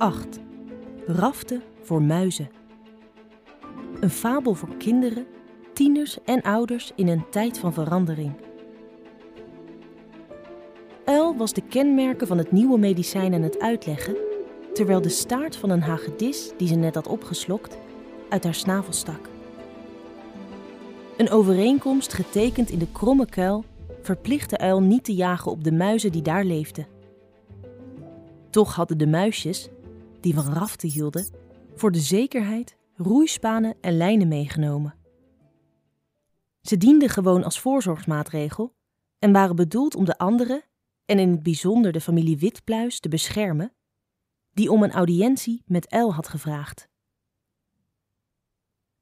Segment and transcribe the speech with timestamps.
[0.00, 0.40] 8.
[1.06, 2.50] Raften voor muizen.
[4.00, 5.26] Een fabel voor kinderen,
[5.72, 8.32] tieners en ouders in een tijd van verandering.
[11.04, 14.16] Uil was de kenmerken van het nieuwe medicijn aan het uitleggen,
[14.72, 17.78] terwijl de staart van een hagedis, die ze net had opgeslokt,
[18.28, 19.28] uit haar snavel stak.
[21.16, 23.64] Een overeenkomst getekend in de kromme kuil
[24.02, 26.86] verplichtte Uil niet te jagen op de muizen die daar leefden.
[28.50, 29.68] Toch hadden de muisjes,
[30.20, 31.30] die van raften hielden,
[31.74, 34.94] voor de zekerheid roeispanen en lijnen meegenomen.
[36.60, 38.74] Ze dienden gewoon als voorzorgsmaatregel
[39.18, 40.64] en waren bedoeld om de anderen,
[41.04, 43.74] en in het bijzonder de familie Witpluis, te beschermen,
[44.50, 46.88] die om een audiëntie met Uil had gevraagd.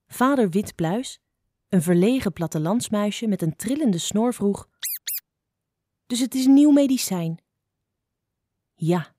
[0.07, 1.21] Vader Witpluis,
[1.69, 4.69] een verlegen plattelandsmuisje met een trillende snor, vroeg:
[6.07, 7.43] Dus het is nieuw medicijn?
[8.75, 9.15] Ja,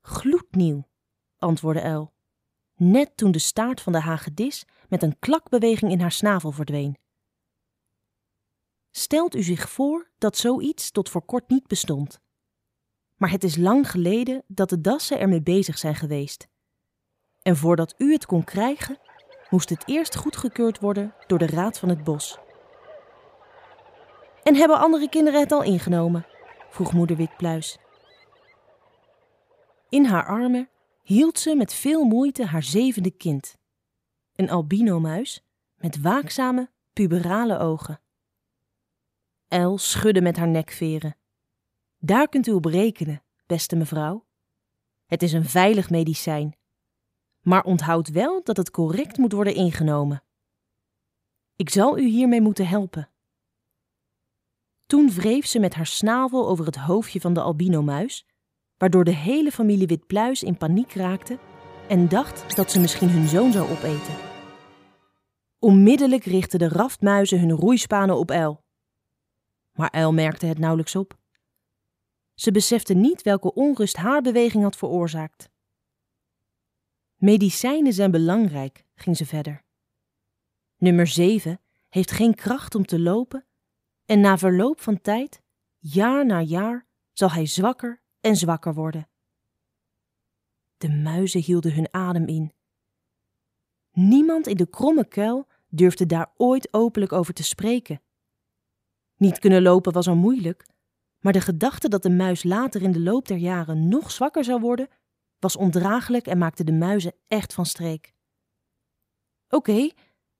[0.00, 0.88] gloednieuw,
[1.42, 2.12] antwoordde Uil,
[2.74, 6.96] net toen de staart van de hagedis met een klakbeweging in haar snavel verdween.
[8.90, 12.20] Stelt u zich voor dat zoiets tot voor kort niet bestond.
[13.16, 16.48] Maar het is lang geleden dat de dassen ermee bezig zijn geweest.
[17.42, 18.98] En voordat u het kon krijgen,
[19.50, 22.38] moest het eerst goedgekeurd worden door de Raad van het Bos.
[24.42, 26.26] En hebben andere kinderen het al ingenomen?
[26.70, 27.78] vroeg moeder Witpluis.
[29.88, 30.68] In haar armen
[31.02, 33.56] hield ze met veel moeite haar zevende kind,
[34.34, 35.44] een albino-muis
[35.76, 38.00] met waakzame, puberale ogen.
[39.48, 41.16] El schudde met haar nekveren.
[41.98, 44.26] Daar kunt u op rekenen, beste mevrouw.
[45.06, 46.56] Het is een veilig medicijn,
[47.40, 50.22] maar onthoud wel dat het correct moet worden ingenomen.
[51.56, 53.10] Ik zal u hiermee moeten helpen.
[54.86, 58.26] Toen wreef ze met haar snavel over het hoofdje van de albino-muis
[58.82, 61.38] waardoor de hele familie Witpluis in paniek raakte
[61.88, 64.14] en dacht dat ze misschien hun zoon zou opeten.
[65.58, 68.64] Onmiddellijk richtten de raftmuizen hun roeispanen op Uil.
[69.72, 71.18] Maar Uil merkte het nauwelijks op.
[72.34, 75.50] Ze besefte niet welke onrust haar beweging had veroorzaakt.
[77.16, 79.64] Medicijnen zijn belangrijk, ging ze verder.
[80.76, 83.46] Nummer 7 heeft geen kracht om te lopen
[84.04, 85.42] en na verloop van tijd,
[85.78, 89.08] jaar na jaar, zal hij zwakker en zwakker worden.
[90.76, 92.52] De muizen hielden hun adem in.
[93.92, 98.02] Niemand in de kromme kuil durfde daar ooit openlijk over te spreken.
[99.16, 100.66] Niet kunnen lopen was al moeilijk,
[101.18, 104.60] maar de gedachte dat de muis later in de loop der jaren nog zwakker zou
[104.60, 104.88] worden,
[105.38, 108.14] was ondraaglijk en maakte de muizen echt van streek.
[109.48, 109.90] Oké,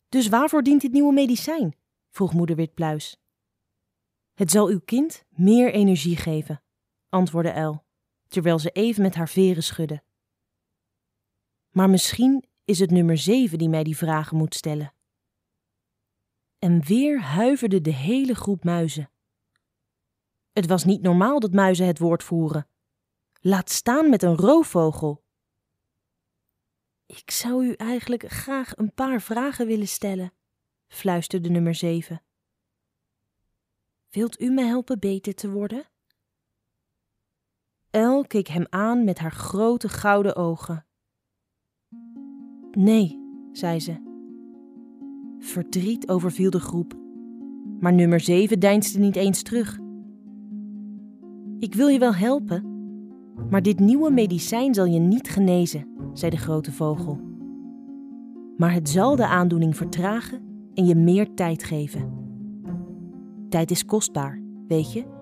[0.09, 1.77] dus waarvoor dient dit nieuwe medicijn?
[2.11, 3.17] vroeg moeder Witpluis.
[4.35, 6.63] Het zal uw kind meer energie geven,
[7.13, 7.85] antwoordde El,
[8.29, 10.03] terwijl ze even met haar veren schudde.
[11.71, 14.95] Maar misschien is het nummer zeven die mij die vragen moet stellen.
[16.59, 19.11] En weer huiverde de hele groep muizen.
[20.53, 22.69] Het was niet normaal dat muizen het woord voeren.
[23.41, 25.25] Laat staan met een roofvogel.
[27.07, 30.33] Ik zou u eigenlijk graag een paar vragen willen stellen,
[30.89, 32.23] fluisterde nummer zeven.
[34.11, 35.92] Wilt u me helpen beter te worden?
[37.93, 40.87] El keek hem aan met haar grote gouden ogen.
[42.71, 43.21] Nee,
[43.53, 43.97] zei ze.
[45.39, 46.95] Verdriet overviel de groep,
[47.81, 49.79] maar nummer zeven deinsde niet eens terug.
[51.59, 52.65] Ik wil je wel helpen,
[53.51, 57.21] maar dit nieuwe medicijn zal je niet genezen, zei de grote vogel.
[58.57, 60.43] Maar het zal de aandoening vertragen
[60.75, 62.13] en je meer tijd geven.
[63.49, 65.21] Tijd is kostbaar, weet je?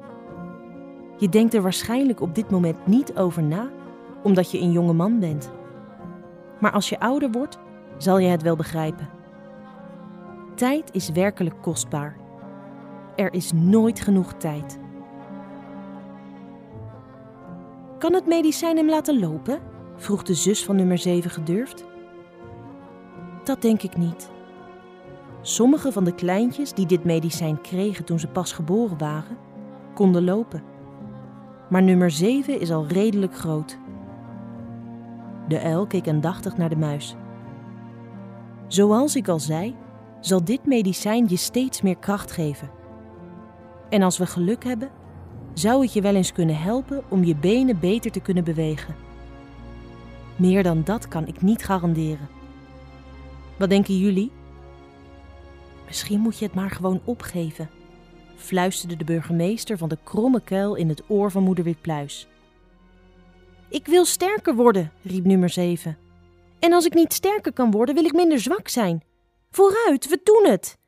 [1.20, 3.68] Je denkt er waarschijnlijk op dit moment niet over na,
[4.22, 5.50] omdat je een jonge man bent.
[6.58, 7.58] Maar als je ouder wordt,
[7.96, 9.08] zal je het wel begrijpen.
[10.54, 12.16] Tijd is werkelijk kostbaar.
[13.16, 14.78] Er is nooit genoeg tijd.
[17.98, 19.58] Kan het medicijn hem laten lopen?
[19.96, 21.84] vroeg de zus van nummer 7 gedurfd.
[23.44, 24.30] Dat denk ik niet.
[25.40, 29.36] Sommige van de kleintjes die dit medicijn kregen toen ze pas geboren waren,
[29.94, 30.69] konden lopen
[31.70, 33.78] maar nummer 7 is al redelijk groot.
[35.48, 37.16] De uil keek aandachtig naar de muis.
[38.66, 39.76] Zoals ik al zei,
[40.20, 42.70] zal dit medicijn je steeds meer kracht geven.
[43.88, 44.90] En als we geluk hebben,
[45.54, 48.94] zou het je wel eens kunnen helpen om je benen beter te kunnen bewegen.
[50.36, 52.28] Meer dan dat kan ik niet garanderen.
[53.58, 54.32] Wat denken jullie?
[55.86, 57.70] Misschien moet je het maar gewoon opgeven
[58.40, 62.26] fluisterde de burgemeester van de kromme kuil in het oor van moeder Witpluis.
[63.68, 65.98] Ik wil sterker worden, riep nummer 7.
[66.58, 69.02] En als ik niet sterker kan worden, wil ik minder zwak zijn.
[69.50, 70.78] Vooruit, we doen het!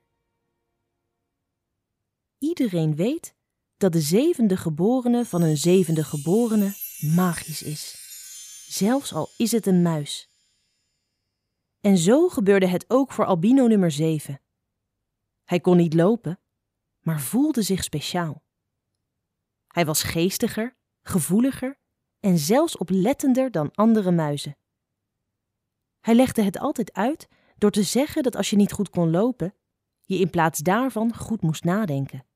[2.38, 3.34] Iedereen weet
[3.76, 6.74] dat de zevende geborene van een zevende geborene
[7.14, 7.96] magisch is,
[8.68, 10.30] zelfs al is het een muis.
[11.80, 14.40] En zo gebeurde het ook voor albino nummer 7.
[15.44, 16.40] Hij kon niet lopen,
[17.02, 18.42] maar voelde zich speciaal.
[19.66, 21.78] Hij was geestiger, gevoeliger
[22.20, 24.56] en zelfs oplettender dan andere muizen.
[26.00, 29.54] Hij legde het altijd uit door te zeggen dat als je niet goed kon lopen,
[30.00, 32.26] je in plaats daarvan goed moest nadenken.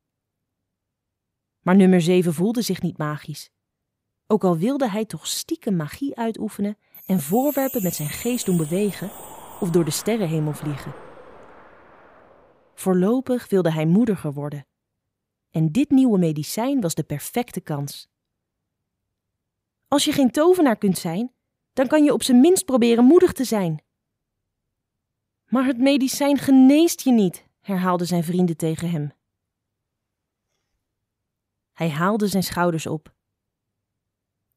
[1.60, 3.50] Maar nummer 7 voelde zich niet magisch.
[4.26, 9.10] Ook al wilde hij toch stiekem magie uitoefenen en voorwerpen met zijn geest doen bewegen
[9.60, 11.05] of door de sterrenhemel vliegen.
[12.78, 14.67] Voorlopig wilde hij moediger worden.
[15.50, 18.08] En dit nieuwe medicijn was de perfecte kans.
[19.88, 21.34] Als je geen tovenaar kunt zijn,
[21.73, 23.84] dan kan je op zijn minst proberen moedig te zijn.
[25.46, 29.12] Maar het medicijn geneest je niet, herhaalden zijn vrienden tegen hem.
[31.73, 33.14] Hij haalde zijn schouders op.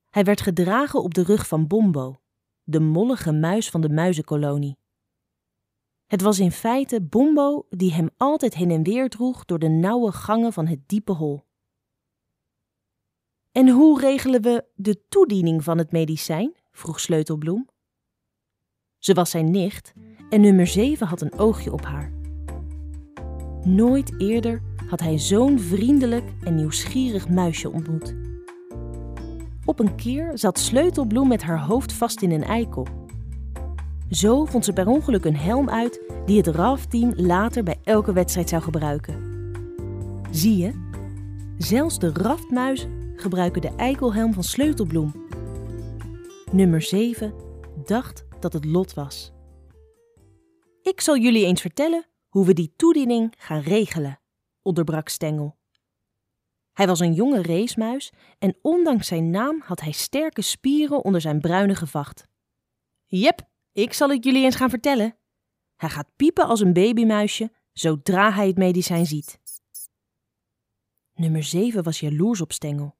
[0.09, 2.21] Hij werd gedragen op de rug van Bombo,
[2.63, 4.78] de mollige muis van de muizenkolonie.
[6.09, 10.11] Het was in feite Bombo die hem altijd heen en weer droeg door de nauwe
[10.11, 11.43] gangen van het diepe hol.
[13.51, 16.55] En hoe regelen we de toediening van het medicijn?
[16.71, 17.67] vroeg Sleutelbloem.
[18.97, 19.93] Ze was zijn nicht
[20.29, 22.13] en nummer 7 had een oogje op haar.
[23.63, 28.15] Nooit eerder had hij zo'n vriendelijk en nieuwsgierig muisje ontmoet.
[29.65, 32.87] Op een keer zat Sleutelbloem met haar hoofd vast in een eikel.
[34.09, 38.49] Zo vond ze per ongeluk een helm uit die het RAF-team later bij elke wedstrijd
[38.49, 39.27] zou gebruiken.
[40.31, 40.87] Zie je,
[41.57, 45.27] zelfs de raftmuizen gebruiken de eikelhelm van Sleutelbloem.
[46.51, 47.33] Nummer 7
[47.85, 49.31] dacht dat het lot was.
[50.81, 54.19] Ik zal jullie eens vertellen hoe we die toediening gaan regelen,
[54.61, 55.57] onderbrak Stengel.
[56.73, 61.39] Hij was een jonge racemuis en ondanks zijn naam had hij sterke spieren onder zijn
[61.39, 62.27] bruine gevacht.
[63.05, 63.48] Jep,
[63.81, 65.17] ik zal het jullie eens gaan vertellen.
[65.75, 69.39] Hij gaat piepen als een babymuisje zodra hij het medicijn ziet.
[71.13, 72.97] Nummer 7 was jaloers op Stengel.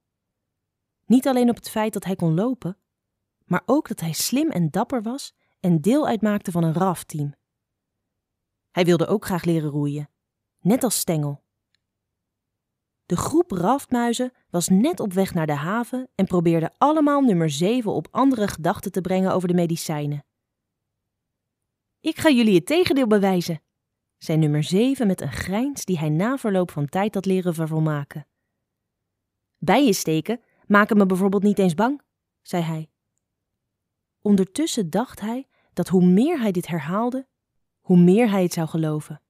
[1.06, 2.78] Niet alleen op het feit dat hij kon lopen,
[3.44, 7.34] maar ook dat hij slim en dapper was en deel uitmaakte van een RAF-team.
[8.70, 10.10] Hij wilde ook graag leren roeien,
[10.60, 11.42] net als Stengel.
[13.06, 17.92] De groep raftmuizen was net op weg naar de haven en probeerde allemaal nummer 7
[17.92, 20.24] op andere gedachten te brengen over de medicijnen.
[22.00, 23.62] Ik ga jullie het tegendeel bewijzen,
[24.18, 28.26] zei nummer 7 met een grijns die hij na verloop van tijd had leren vervolmaken.
[29.58, 32.02] Bijen steken maken me bijvoorbeeld niet eens bang,
[32.42, 32.90] zei hij.
[34.20, 37.28] Ondertussen dacht hij dat hoe meer hij dit herhaalde,
[37.80, 39.22] hoe meer hij het zou geloven.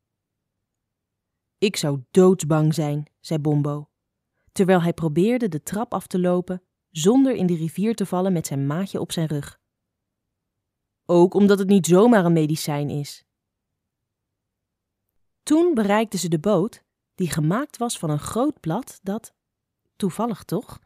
[1.58, 3.90] Ik zou doodsbang zijn, zei Bombo,
[4.52, 8.46] terwijl hij probeerde de trap af te lopen zonder in de rivier te vallen met
[8.46, 9.59] zijn maatje op zijn rug.
[11.12, 13.24] Ook omdat het niet zomaar een medicijn is.
[15.42, 16.82] Toen bereikten ze de boot,
[17.14, 19.32] die gemaakt was van een groot blad dat,
[19.96, 20.78] toevallig toch,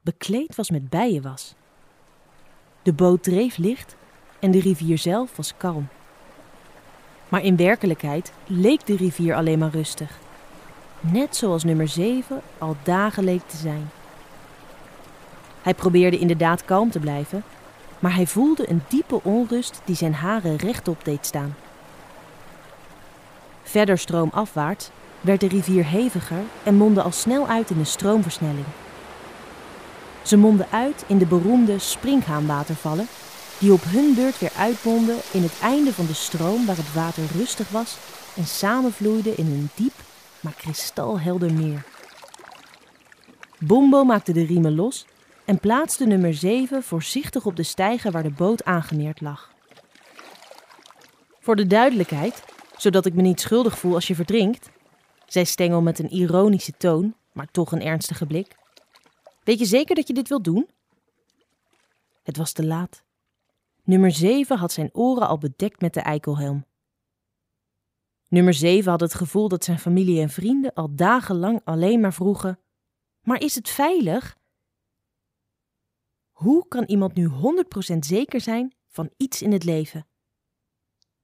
[0.00, 1.54] bekleed was met bijenwas.
[2.82, 3.96] De boot dreef licht
[4.40, 5.88] en de rivier zelf was kalm.
[7.28, 10.18] Maar in werkelijkheid leek de rivier alleen maar rustig.
[11.00, 13.90] Net zoals nummer 7 al dagen leek te zijn.
[15.62, 17.44] Hij probeerde inderdaad kalm te blijven,
[18.04, 21.54] maar hij voelde een diepe onrust die zijn haren rechtop deed staan.
[23.62, 28.64] Verder stroomafwaarts werd de rivier heviger en mondde al snel uit in een stroomversnelling.
[30.22, 33.06] Ze monden uit in de beroemde springhaanwatervallen
[33.58, 37.24] die op hun beurt weer uitbonden in het einde van de stroom waar het water
[37.36, 37.96] rustig was
[38.36, 39.94] en samenvloeide in een diep,
[40.40, 41.84] maar kristalhelder meer.
[43.58, 45.06] Bombo maakte de riemen los
[45.44, 49.52] en plaatste nummer 7 voorzichtig op de steiger waar de boot aangemeerd lag.
[51.40, 52.44] Voor de duidelijkheid,
[52.76, 54.70] zodat ik me niet schuldig voel als je verdrinkt,
[55.26, 58.56] zei Stengel met een ironische toon, maar toch een ernstige blik.
[59.42, 60.68] Weet je zeker dat je dit wilt doen?
[62.22, 63.02] Het was te laat.
[63.82, 66.64] Nummer 7 had zijn oren al bedekt met de eikelhelm.
[68.28, 72.58] Nummer 7 had het gevoel dat zijn familie en vrienden al dagenlang alleen maar vroegen:
[73.22, 74.36] Maar is het veilig?
[76.44, 80.06] Hoe kan iemand nu 100% zeker zijn van iets in het leven?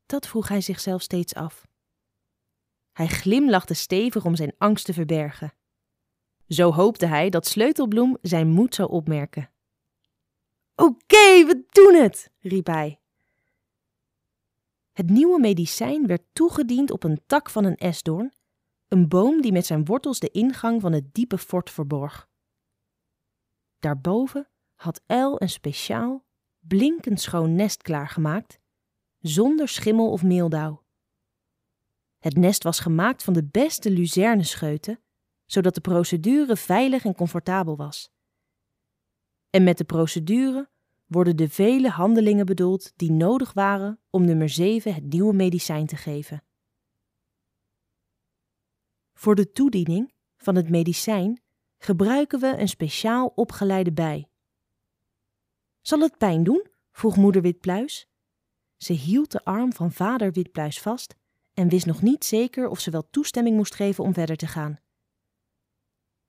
[0.06, 1.66] Dat vroeg hij zichzelf steeds af.
[2.92, 5.54] Hij glimlachte stevig om zijn angst te verbergen.
[6.48, 9.50] Zo hoopte hij dat Sleutelbloem zijn moed zou opmerken.
[10.74, 13.00] Oké, we doen het, riep hij.
[14.92, 18.32] Het nieuwe medicijn werd toegediend op een tak van een esdoorn,
[18.88, 22.28] een boom die met zijn wortels de ingang van het diepe fort verborg.
[23.78, 24.50] Daarboven
[24.80, 26.24] had El een speciaal,
[26.58, 28.60] blinkend schoon nest klaargemaakt,
[29.18, 30.84] zonder schimmel of meeldauw.
[32.18, 35.00] Het nest was gemaakt van de beste luzernescheuten,
[35.46, 38.10] zodat de procedure veilig en comfortabel was.
[39.50, 40.68] En met de procedure
[41.06, 45.96] worden de vele handelingen bedoeld die nodig waren om nummer 7 het nieuwe medicijn te
[45.96, 46.44] geven.
[49.12, 51.42] Voor de toediening van het medicijn
[51.78, 54.29] gebruiken we een speciaal opgeleide bij.
[55.80, 56.66] Zal het pijn doen?
[56.90, 58.08] vroeg moeder Witpluis.
[58.76, 61.14] Ze hield de arm van vader Witpluis vast
[61.52, 64.80] en wist nog niet zeker of ze wel toestemming moest geven om verder te gaan.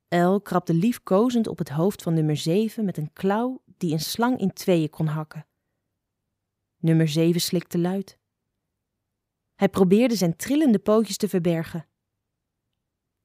[0.08, 4.40] El krabde liefkozend op het hoofd van nummer 7 met een klauw die een slang
[4.40, 5.48] in tweeën kon hakken.
[6.78, 8.20] Nummer 7 slikte luid.
[9.56, 11.88] Hij probeerde zijn trillende pootjes te verbergen.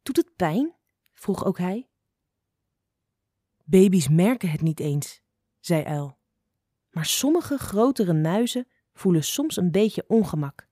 [0.03, 0.75] Doet het pijn?
[1.13, 1.89] vroeg ook hij.
[3.65, 5.23] Baby's merken het niet eens,
[5.61, 6.16] zei El.
[6.97, 10.69] Maar sommige grotere muizen voelen soms een beetje ongemak.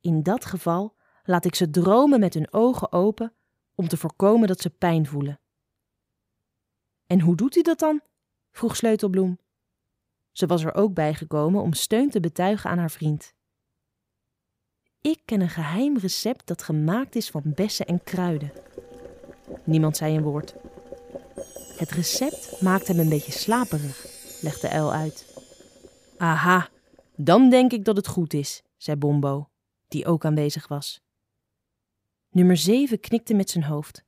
[0.00, 3.32] In dat geval laat ik ze dromen met hun ogen open
[3.74, 5.40] om te voorkomen dat ze pijn voelen.
[7.06, 8.00] En hoe doet u dat dan?
[8.50, 9.38] vroeg Sleutelbloem.
[10.32, 13.34] Ze was er ook bij gekomen om steun te betuigen aan haar vriend.
[15.00, 18.52] Ik ken een geheim recept dat gemaakt is van bessen en kruiden.
[19.64, 20.54] Niemand zei een woord.
[21.76, 25.34] Het recept maakt hem een beetje slaperig, legde El uit.
[26.16, 26.68] Aha,
[27.16, 29.50] dan denk ik dat het goed is, zei Bombo,
[29.88, 31.00] die ook aanwezig was.
[32.30, 34.04] Nummer 7 knikte met zijn hoofd.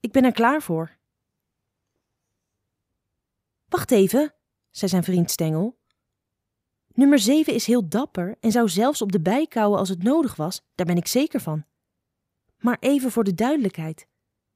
[0.00, 0.96] Ik ben er klaar voor.
[3.68, 4.34] Wacht even,
[4.70, 5.78] zei zijn vriend Stengel.
[6.92, 10.36] Nummer 7 is heel dapper en zou zelfs op de bij kauwen als het nodig
[10.36, 11.64] was, daar ben ik zeker van.
[12.58, 14.06] Maar even voor de duidelijkheid: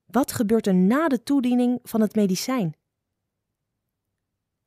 [0.04, 2.76] wat gebeurt er na de toediening van het medicijn?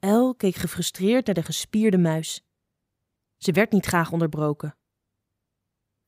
[0.01, 2.45] El keek gefrustreerd naar de gespierde muis.
[3.37, 4.77] Ze werd niet graag onderbroken.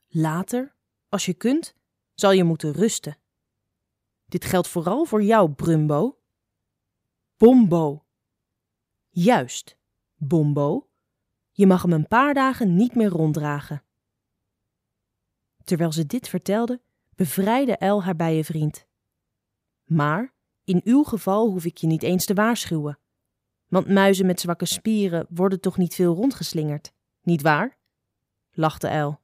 [0.07, 0.75] Later,
[1.09, 1.75] als je kunt,
[2.13, 3.17] zal je moeten rusten.
[4.25, 6.21] Dit geldt vooral voor jou, Brumbo.
[7.37, 8.05] Bombo.
[9.09, 9.77] Juist,
[10.15, 10.89] Bombo.
[11.51, 13.83] Je mag hem een paar dagen niet meer ronddragen.
[15.63, 16.81] Terwijl ze dit vertelde,
[17.15, 18.87] bevrijdde El haar bijenvriend.
[19.83, 20.33] Maar
[20.63, 22.97] in uw geval hoef ik je niet eens te waarschuwen.
[23.73, 27.77] Want muizen met zwakke spieren worden toch niet veel rondgeslingerd, niet waar?
[28.51, 29.19] lachte El.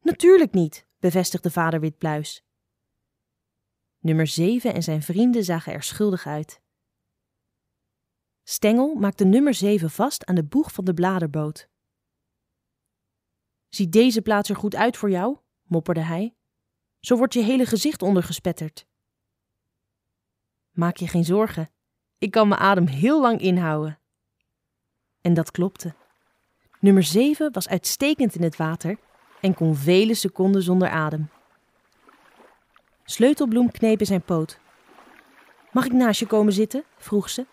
[0.00, 2.44] Natuurlijk niet, bevestigde vader Witpluis.
[3.98, 6.60] Nummer 7 en zijn vrienden zagen er schuldig uit.
[8.42, 11.68] Stengel maakte nummer 7 vast aan de boeg van de bladerboot.
[13.68, 15.38] Ziet deze plaats er goed uit voor jou?
[15.62, 16.34] mopperde hij.
[17.00, 18.86] Zo wordt je hele gezicht ondergespetterd.
[20.70, 21.70] Maak je geen zorgen,
[22.18, 23.98] ik kan mijn adem heel lang inhouden.
[25.20, 25.94] En dat klopte.
[26.80, 28.98] Nummer 7 was uitstekend in het water
[29.40, 31.30] en kon vele seconden zonder adem.
[33.04, 34.58] Sleutelbloem kneep in zijn poot.
[35.72, 36.84] Mag ik naast je komen zitten?
[36.96, 37.46] vroeg ze.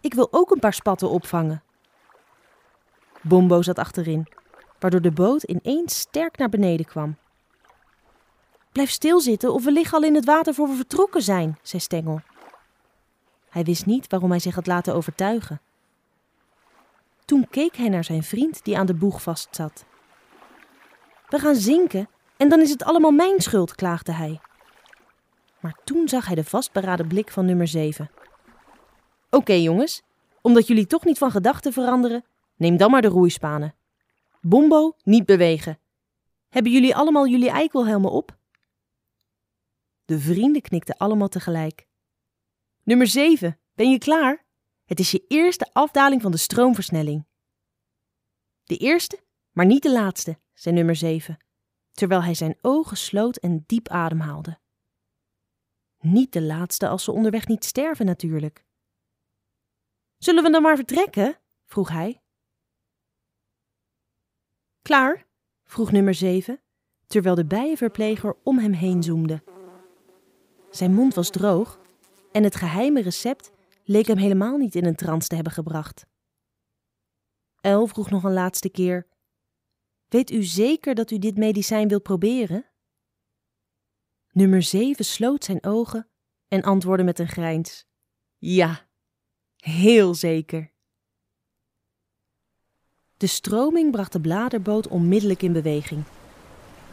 [0.00, 1.62] Ik wil ook een paar spatten opvangen.
[3.22, 4.26] Bombo zat achterin,
[4.78, 7.16] waardoor de boot ineens sterk naar beneden kwam.
[8.72, 12.20] Blijf stilzitten of we liggen al in het water voor we vertrokken zijn, zei Stengel.
[13.58, 15.60] Hij wist niet waarom hij zich had laten overtuigen.
[17.24, 19.84] Toen keek hij naar zijn vriend die aan de boeg vastzat.
[21.28, 24.40] We gaan zinken en dan is het allemaal mijn schuld, klaagde hij.
[25.60, 28.10] Maar toen zag hij de vastberaden blik van nummer 7.
[29.30, 30.02] Oké jongens,
[30.40, 32.24] omdat jullie toch niet van gedachten veranderen,
[32.56, 33.74] neem dan maar de roeispanen.
[34.40, 35.78] Bombo, niet bewegen.
[36.48, 38.36] Hebben jullie allemaal jullie eikelhelmen op?
[40.04, 41.87] De vrienden knikten allemaal tegelijk.
[42.88, 44.44] Nummer 7, ben je klaar?
[44.84, 47.26] Het is je eerste afdaling van de stroomversnelling.
[48.64, 51.36] De eerste, maar niet de laatste, zei nummer 7,
[51.92, 54.58] terwijl hij zijn ogen sloot en diep ademhaalde.
[55.98, 58.64] Niet de laatste als ze onderweg niet sterven, natuurlijk.
[60.18, 61.40] Zullen we dan maar vertrekken?
[61.64, 62.22] vroeg hij.
[64.82, 65.26] Klaar?
[65.64, 66.62] vroeg nummer 7,
[67.06, 69.42] terwijl de bijenverpleger om hem heen zoemde.
[70.70, 71.86] Zijn mond was droog
[72.32, 73.50] en het geheime recept
[73.84, 76.06] leek hem helemaal niet in een trance te hebben gebracht.
[77.60, 79.06] El vroeg nog een laatste keer:
[80.08, 82.66] Weet u zeker dat u dit medicijn wilt proberen?
[84.32, 86.08] Nummer 7 sloot zijn ogen
[86.48, 87.86] en antwoordde met een grijns:
[88.36, 88.88] Ja,
[89.58, 90.72] Heel zeker.
[93.16, 96.04] De stroming bracht de bladerboot onmiddellijk in beweging.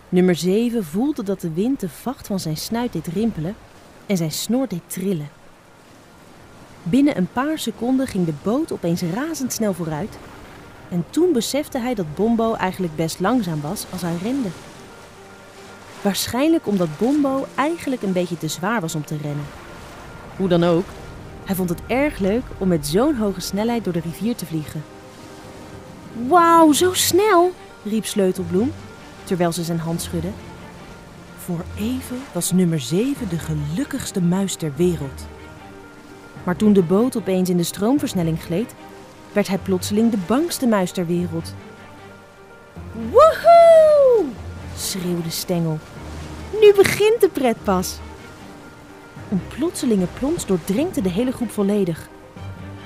[0.10, 3.56] Nummer 7 voelde dat de wind de vacht van zijn snuit deed rimpelen
[4.06, 5.30] en zijn snor deed trillen.
[6.84, 10.18] Binnen een paar seconden ging de boot opeens razendsnel vooruit
[10.90, 14.50] en toen besefte hij dat Bombo eigenlijk best langzaam was als hij rende.
[16.02, 19.46] Waarschijnlijk omdat Bombo eigenlijk een beetje te zwaar was om te rennen.
[20.38, 20.86] Hoe dan ook,
[21.46, 24.84] hij vond het erg leuk om met zo'n hoge snelheid door de rivier te vliegen.
[26.28, 27.52] Wauw, zo snel!
[27.84, 28.72] riep Sleutelbloem,
[29.24, 30.30] terwijl ze zijn hand schudde.
[31.46, 35.26] Voor even was nummer 7 de gelukkigste muis ter wereld.
[36.44, 38.76] Maar toen de boot opeens in de stroomversnelling gleed,
[39.32, 41.54] werd hij plotseling de bangste muis ter wereld.
[42.92, 44.26] Woehoe!
[44.76, 45.80] schreeuwde Stengel.
[46.62, 48.00] Nu begint de pret pas.
[49.32, 52.10] Een plotselinge plons doordrenkte de hele groep volledig.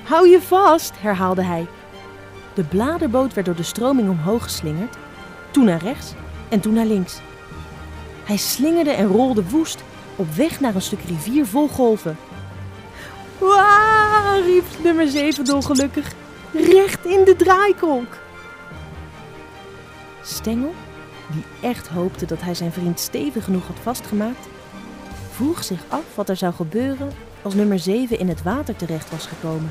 [0.04, 1.66] Hou je vast, herhaalde hij.
[2.54, 4.96] De bladerboot werd door de stroming omhoog geslingerd,
[5.50, 6.14] toen naar rechts
[6.48, 7.20] en toen naar links.
[8.30, 9.82] Hij slingerde en rolde woest
[10.16, 12.16] op weg naar een stuk rivier vol golven.
[13.38, 16.12] Waaah, riep nummer 7 dolgelukkig.
[16.52, 18.18] Recht in de draaikolk.
[20.22, 20.74] Stengel,
[21.32, 24.48] die echt hoopte dat hij zijn vriend stevig genoeg had vastgemaakt,
[25.30, 29.26] vroeg zich af wat er zou gebeuren als nummer 7 in het water terecht was
[29.26, 29.70] gekomen.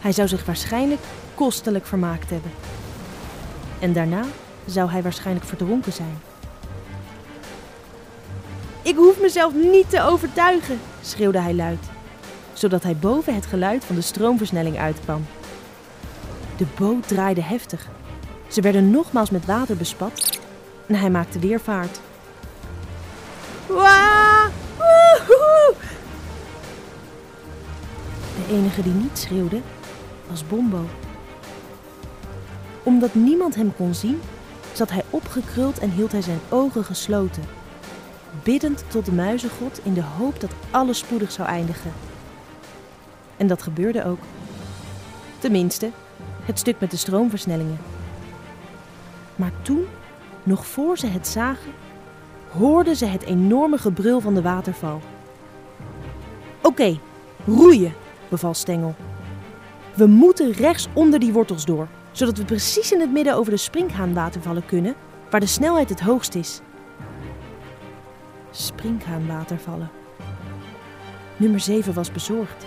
[0.00, 1.00] Hij zou zich waarschijnlijk
[1.34, 2.52] kostelijk vermaakt hebben.
[3.78, 4.24] En daarna
[4.66, 6.31] zou hij waarschijnlijk verdronken zijn.
[8.82, 11.78] Ik hoef mezelf niet te overtuigen, schreeuwde hij luid,
[12.52, 15.26] zodat hij boven het geluid van de stroomversnelling uitkwam.
[16.56, 17.88] De boot draaide heftig.
[18.48, 20.40] Ze werden nogmaals met water bespat
[20.86, 22.00] en hij maakte weer vaart.
[28.36, 29.60] De enige die niet schreeuwde
[30.30, 30.84] was Bombo.
[32.82, 34.20] Omdat niemand hem kon zien,
[34.72, 37.44] zat hij opgekruld en hield hij zijn ogen gesloten,
[38.42, 41.92] biddend tot de muizengod in de hoop dat alles spoedig zou eindigen.
[43.36, 44.18] En dat gebeurde ook.
[45.38, 45.90] Tenminste,
[46.44, 47.78] het stuk met de stroomversnellingen.
[49.36, 49.84] Maar toen,
[50.42, 51.72] nog voor ze het zagen,
[52.50, 55.00] hoorden ze het enorme gebrul van de waterval.
[56.62, 56.98] Oké,
[57.46, 57.92] roeien,
[58.28, 58.94] beval Stengel.
[59.94, 63.58] We moeten rechts onder die wortels door, zodat we precies in het midden over de
[63.58, 64.94] springhaanwatervallen kunnen,
[65.30, 66.60] waar de snelheid het hoogst is.
[68.52, 69.90] Springhaanwatervallen.
[71.36, 72.66] Nummer 7 was bezorgd.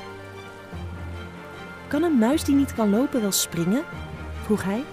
[1.87, 3.83] Kan een muis die niet kan lopen wel springen?
[4.43, 4.83] vroeg hij.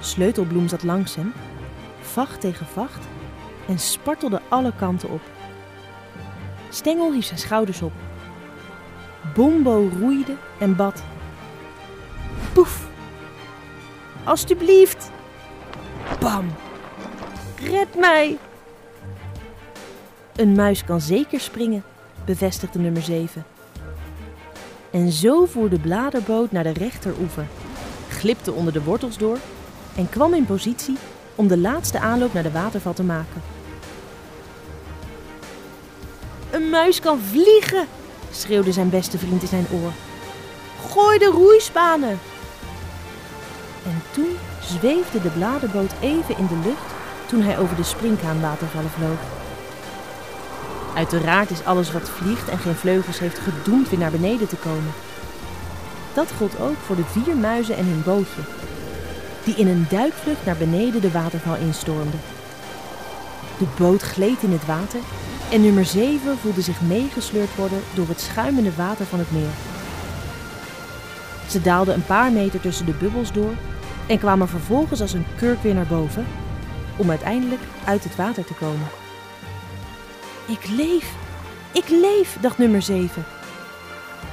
[0.00, 1.32] Sleutelbloem zat langs hem,
[2.00, 3.06] vacht tegen vacht,
[3.68, 5.20] en spartelde alle kanten op.
[6.70, 7.92] Stengel hief zijn schouders op.
[9.34, 11.02] Bombo roeide en bad.
[12.52, 12.88] Poef!
[14.24, 15.10] Alsjeblieft!
[16.20, 16.46] Bam!
[17.56, 18.38] Red mij!
[20.38, 21.84] Een muis kan zeker springen,
[22.24, 23.44] bevestigde nummer 7.
[24.90, 27.46] En zo voer de bladerboot naar de rechteroever,
[28.08, 29.38] glipte onder de wortels door
[29.96, 30.96] en kwam in positie
[31.34, 33.42] om de laatste aanloop naar de waterval te maken.
[36.50, 37.86] Een muis kan vliegen,
[38.30, 39.92] schreeuwde zijn beste vriend in zijn oor.
[40.90, 42.18] Gooi de roeispanen!
[43.84, 46.94] En toen zweefde de bladerboot even in de lucht
[47.26, 49.37] toen hij over de springkaanwatervallen vloog.
[50.94, 54.92] Uiteraard is alles wat vliegt en geen vleugels heeft gedoemd weer naar beneden te komen.
[56.14, 58.40] Dat gold ook voor de vier muizen en hun bootje,
[59.44, 62.20] die in een duikvlucht naar beneden de waterval instormden.
[63.58, 65.00] De boot gleed in het water
[65.50, 69.50] en nummer 7 voelde zich meegesleurd worden door het schuimende water van het meer.
[71.48, 73.52] Ze daalden een paar meter tussen de bubbels door
[74.06, 76.26] en kwamen vervolgens als een kurk weer naar boven,
[76.96, 78.86] om uiteindelijk uit het water te komen.
[80.48, 81.14] Ik leef,
[81.72, 83.24] ik leef, dacht nummer 7.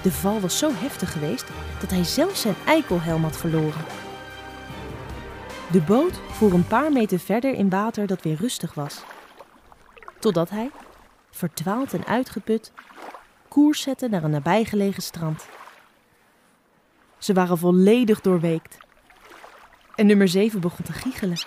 [0.02, 1.46] De val was zo heftig geweest
[1.80, 3.86] dat hij zelfs zijn eikelhelm had verloren.
[5.72, 9.04] De boot voer een paar meter verder in water dat weer rustig was.
[10.20, 10.72] Totdat hij,
[11.32, 12.72] verdwaald en uitgeput,
[13.48, 15.48] koers zette naar een nabijgelegen strand.
[17.18, 18.78] Ze waren volledig doorweekt.
[19.96, 21.38] En nummer 7 begon te giechelen.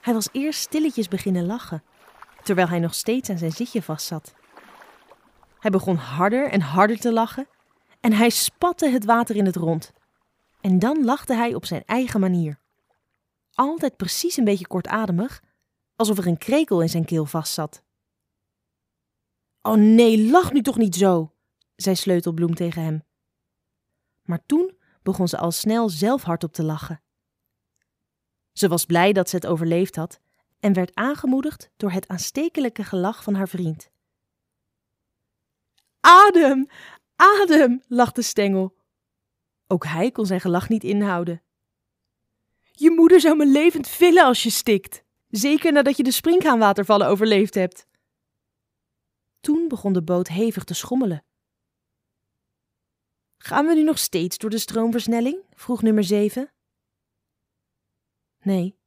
[0.00, 1.82] Hij was eerst stilletjes beginnen lachen,
[2.42, 4.34] terwijl hij nog steeds aan zijn zitje vastzat.
[5.58, 7.48] Hij begon harder en harder te lachen
[8.00, 9.92] en hij spatte het water in het rond.
[10.60, 12.58] En dan lachte hij op zijn eigen manier.
[13.54, 15.42] Altijd precies een beetje kortademig,
[15.96, 17.82] alsof er een krekel in zijn keel vastzat.
[19.62, 21.34] Oh nee, lach nu toch niet zo,
[21.76, 23.04] zei Sleutelbloem tegen hem.
[24.22, 27.02] Maar toen begon ze al snel zelf hardop te lachen.
[28.52, 30.20] Ze was blij dat ze het overleefd had
[30.62, 33.90] en werd aangemoedigd door het aanstekelijke gelach van haar vriend.
[36.00, 36.68] Adem,
[37.16, 38.76] adem, lachte Stengel.
[39.66, 41.42] Ook hij kon zijn gelach niet inhouden.
[42.70, 47.54] Je moeder zou me levend villen als je stikt, zeker nadat je de springhaanwatervallen overleefd
[47.54, 47.86] hebt.
[49.40, 51.24] Toen begon de boot hevig te schommelen.
[53.38, 55.42] Gaan we nu nog steeds door de stroomversnelling?
[55.50, 56.52] vroeg nummer 7.
[58.42, 58.80] Nee.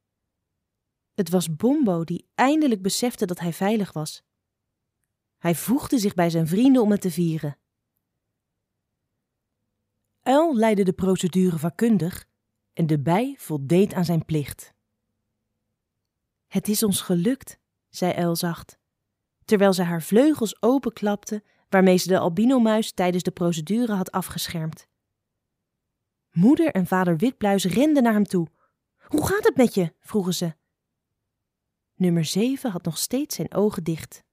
[1.16, 4.22] Het was Bombo die eindelijk besefte dat hij veilig was.
[5.38, 7.58] Hij voegde zich bij zijn vrienden om het te vieren.
[10.22, 12.26] Uil leidde de procedure vakkundig
[12.72, 14.74] en de bij voldeed aan zijn plicht.
[16.46, 18.78] Het is ons gelukt, zei Uil zacht,
[19.44, 24.88] terwijl ze haar vleugels openklapte waarmee ze de albinomuis tijdens de procedure had afgeschermd.
[26.30, 28.48] Moeder en vader Witbluis renden naar hem toe.
[28.96, 29.94] Hoe gaat het met je?
[30.00, 30.54] vroegen ze.
[31.96, 34.24] Nummer zeven had nog steeds zijn ogen dicht.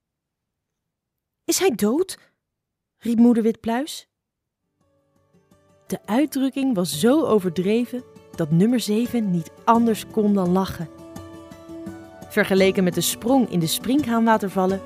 [1.46, 2.20] Is hij dood?
[2.98, 4.08] riep moeder Witpluis.
[5.88, 8.04] De uitdrukking was zo overdreven
[8.36, 10.90] dat nummer 7 niet anders kon dan lachen.
[12.30, 14.82] Vergeleken met de sprong in de springhaanwatervallen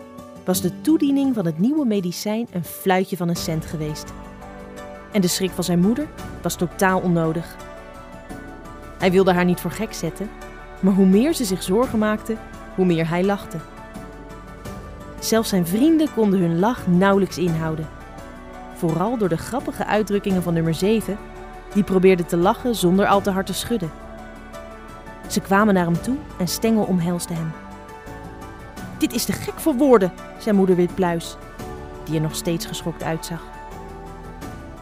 [0.46, 4.14] was de toediening van het nieuwe medicijn een fluitje van een cent geweest.
[5.12, 6.10] En de schrik van zijn moeder
[6.42, 7.56] was totaal onnodig.
[8.98, 10.30] Hij wilde haar niet voor gek zetten,
[10.80, 12.38] maar hoe meer ze zich zorgen maakte,
[12.78, 13.58] hoe meer hij lachte.
[15.20, 17.88] Zelfs zijn vrienden konden hun lach nauwelijks inhouden.
[18.76, 21.18] Vooral door de grappige uitdrukkingen van nummer 7,
[21.74, 23.92] die probeerde te lachen zonder al te hard te schudden.
[25.28, 27.52] Ze kwamen naar hem toe en Stengel omhelsde hem.
[28.98, 31.38] Dit is te gek voor woorden, zei moeder Witpluis,
[32.04, 33.42] die er nog steeds geschokt uitzag.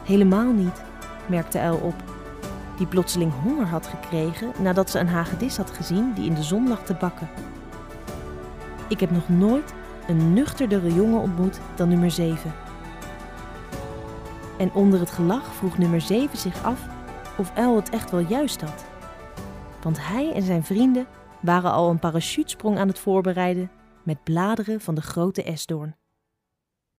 [0.04, 0.82] Helemaal niet,
[1.26, 1.94] merkte Uil op,
[2.76, 6.68] die plotseling honger had gekregen nadat ze een hagedis had gezien die in de zon
[6.68, 7.28] lag te bakken.
[8.88, 9.74] Ik heb nog nooit
[10.08, 12.54] een nuchterdere jongen ontmoet dan nummer 7.
[14.58, 16.86] En onder het gelach vroeg nummer 7 zich af
[17.38, 18.84] of Uil het echt wel juist had.
[19.82, 21.06] Want hij en zijn vrienden
[21.40, 23.70] waren al een parachutesprong aan het voorbereiden
[24.02, 25.96] met bladeren van de grote esdoorn.